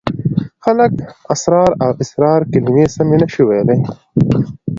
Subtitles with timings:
[0.63, 0.93] خلک
[1.33, 3.79] اسرار او اصرار کلمې سمې نشي ویلای.